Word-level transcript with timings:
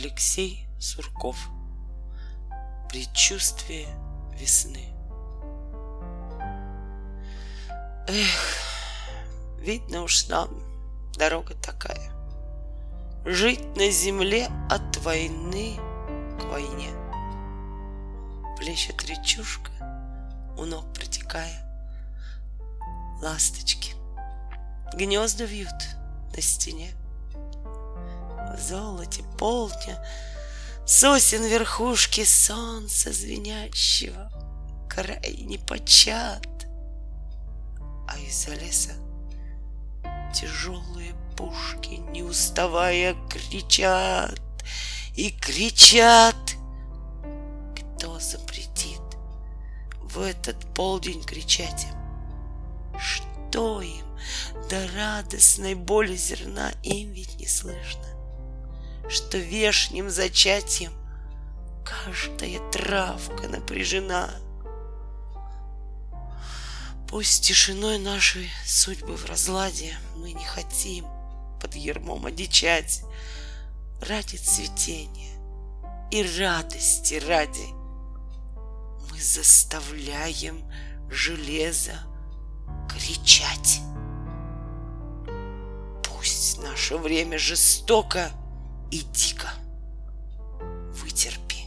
Алексей 0.00 0.68
Сурков. 0.78 1.36
Предчувствие 2.88 3.88
весны. 4.38 4.94
Эх, 8.06 8.58
видно 9.58 10.02
уж 10.02 10.28
нам 10.28 10.50
дорога 11.14 11.54
такая. 11.54 12.12
Жить 13.24 13.76
на 13.76 13.90
земле 13.90 14.46
от 14.70 14.98
войны 14.98 15.80
к 16.40 16.44
войне. 16.44 16.90
Плещет 18.56 19.02
речушка, 19.02 19.72
у 20.56 20.64
ног 20.64 20.94
протекая. 20.94 21.60
Ласточки 23.20 23.96
гнезда 24.94 25.44
вьют 25.44 25.96
на 26.36 26.40
стене. 26.40 26.92
Золоте 28.58 29.22
полдня 29.38 30.04
Сосен 30.86 31.44
верхушки 31.44 32.24
солнца 32.24 33.12
звенящего 33.12 34.30
Край 34.88 35.36
не 35.42 35.58
почат. 35.58 36.46
А 38.08 38.18
из-за 38.18 38.54
леса 38.54 38.94
тяжелые 40.34 41.14
пушки, 41.36 42.00
не 42.10 42.22
уставая, 42.22 43.14
кричат 43.28 44.40
и 45.14 45.30
кричат. 45.30 46.34
Кто 47.76 48.18
запретит 48.18 49.00
в 50.02 50.20
этот 50.20 50.56
полдень 50.74 51.22
кричать 51.22 51.84
им? 51.84 52.98
Что 52.98 53.82
им 53.82 54.06
до 54.68 54.88
радостной 54.96 55.74
боли 55.74 56.16
зерна 56.16 56.72
им 56.82 57.12
ведь 57.12 57.38
не 57.38 57.46
слышно? 57.46 58.17
Что 59.18 59.36
вешним 59.36 60.10
зачатием 60.10 60.92
каждая 61.84 62.60
травка 62.70 63.48
напряжена— 63.48 64.30
Пусть 67.08 67.44
тишиной 67.44 67.98
нашей 67.98 68.48
судьбы 68.64 69.16
в 69.16 69.24
разладе 69.24 69.96
Мы 70.14 70.32
не 70.32 70.44
хотим 70.44 71.04
под 71.60 71.74
ермом 71.74 72.26
одичать 72.26 73.02
Ради 74.00 74.36
цветения 74.36 75.36
и 76.12 76.22
радости 76.38 77.14
ради 77.14 77.66
Мы 79.10 79.20
заставляем 79.20 80.62
железо 81.10 81.98
кричать. 82.88 83.80
Пусть 86.04 86.62
наше 86.62 86.96
время 86.96 87.36
жестоко 87.38 88.30
и 88.90 89.02
дико. 89.12 89.48
Вытерпи, 90.92 91.66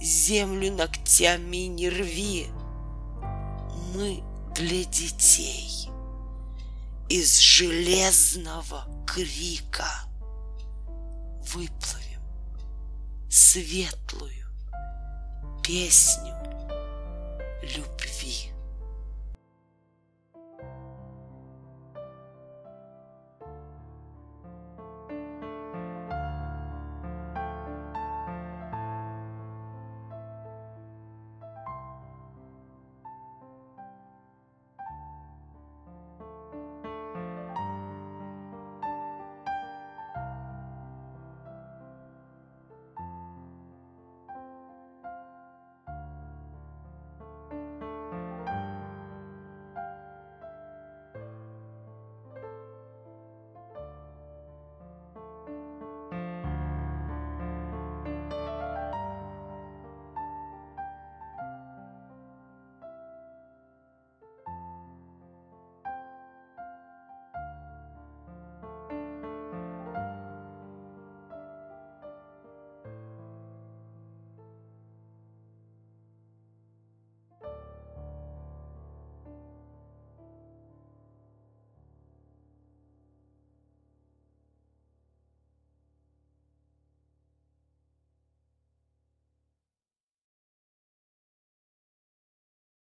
землю 0.00 0.72
ногтями 0.72 1.66
не 1.68 1.88
рви, 1.88 2.48
мы 3.94 4.22
для 4.54 4.84
детей. 4.84 5.88
Из 7.08 7.38
железного 7.38 8.84
крика 9.06 9.86
выплывем 11.52 12.22
светлую 13.30 14.46
песню 15.62 16.35